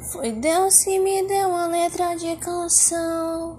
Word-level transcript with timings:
Foi 0.00 0.30
Deus 0.30 0.84
que 0.84 0.98
me 0.98 1.22
deu 1.24 1.48
uma 1.48 1.66
letra 1.66 2.14
de 2.14 2.36
canção. 2.36 3.58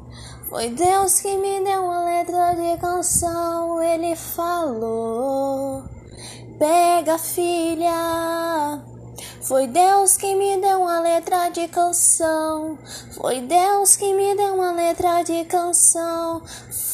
Foi 0.50 0.70
Deus 0.70 1.20
que 1.20 1.38
me 1.38 1.64
deu 1.64 1.84
uma 1.84 2.06
letra 2.06 2.54
de 2.54 2.80
canção. 2.80 3.84
Ele 3.84 4.16
falou: 4.16 5.84
Pega, 6.58 7.18
filha. 7.18 8.82
Foi 9.42 9.68
Deus 9.68 10.16
que 10.16 10.34
me 10.34 10.58
deu 10.58 10.82
uma 10.82 11.02
letra 11.02 11.50
de 11.50 11.68
canção. 11.68 12.80
Foi 13.16 13.42
Deus 13.42 13.96
que 13.96 14.14
me 14.14 14.34
deu 14.36 14.56
uma 14.56 14.72
letra 14.72 15.22
de 15.24 15.44
canção. 15.46 16.42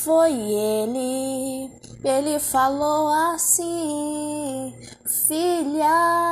Foi 0.04 0.32
Ele. 0.32 1.72
Ele 2.04 2.40
falou 2.40 3.08
assim: 3.34 4.74
Filha. 5.28 6.25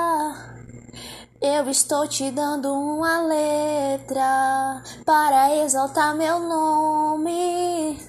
Eu 1.45 1.69
estou 1.69 2.07
te 2.07 2.31
dando 2.31 2.73
uma 2.73 3.19
letra 3.19 4.81
para 5.05 5.53
exaltar 5.57 6.15
meu 6.15 6.39
nome, 6.39 7.99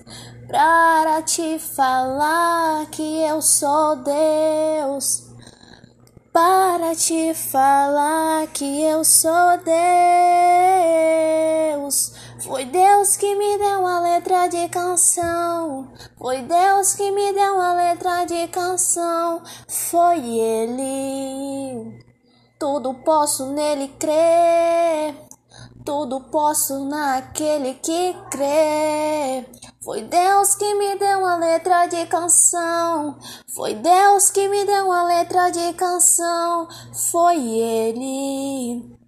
para 0.46 1.20
te 1.20 1.58
falar 1.58 2.86
que 2.92 3.22
eu 3.22 3.42
sou 3.42 3.96
Deus, 3.96 5.24
para 6.32 6.94
te 6.94 7.34
falar 7.34 8.46
que 8.52 8.82
eu 8.82 9.04
sou 9.04 9.58
Deus. 11.74 12.12
Foi 12.38 12.64
Deus 12.66 13.16
que 13.16 13.34
me 13.34 13.58
deu 13.58 13.80
uma 13.80 13.98
letra 13.98 14.46
de 14.46 14.68
canção. 14.68 15.92
Foi 16.16 16.40
Deus 16.40 16.94
que 16.94 17.10
me 17.10 17.32
deu 17.32 17.56
uma 17.56 17.72
letra 17.74 18.24
de 18.26 18.46
canção. 18.46 19.42
Foi 19.66 20.20
Ele. 20.20 22.03
Tudo 22.66 22.94
posso 22.94 23.52
nele 23.52 23.88
crer, 23.98 25.14
tudo 25.84 26.18
posso 26.18 26.78
naquele 26.86 27.74
que 27.74 28.16
crê. 28.30 29.44
Foi 29.84 30.00
Deus 30.00 30.54
que 30.54 30.74
me 30.74 30.98
deu 30.98 31.18
uma 31.18 31.36
letra 31.36 31.84
de 31.84 32.06
canção, 32.06 33.18
foi 33.54 33.74
Deus 33.74 34.30
que 34.30 34.48
me 34.48 34.64
deu 34.64 34.86
uma 34.86 35.02
letra 35.02 35.50
de 35.50 35.74
canção, 35.74 36.66
foi 37.10 37.36
Ele. 37.36 38.98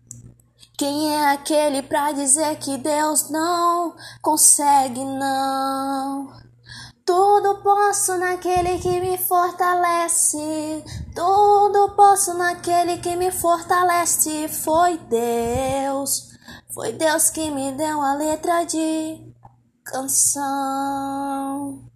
Quem 0.76 1.14
é 1.14 1.30
aquele 1.30 1.80
pra 1.80 2.12
dizer 2.12 2.56
que 2.56 2.76
Deus 2.76 3.30
não 3.30 3.96
consegue, 4.20 5.02
não? 5.02 6.30
Tudo 7.06 7.62
posso 7.62 8.18
naquele 8.18 8.78
que 8.80 9.00
me 9.00 9.16
fortalece. 9.16 10.84
Posso 11.96 12.34
naquele 12.34 12.98
que 12.98 13.16
me 13.16 13.32
fortalece. 13.32 14.48
Foi 14.48 14.98
Deus. 14.98 16.28
Foi 16.74 16.92
Deus 16.92 17.30
que 17.30 17.50
me 17.50 17.72
deu 17.72 18.02
a 18.02 18.14
letra 18.14 18.64
de 18.64 19.32
canção. 19.82 21.90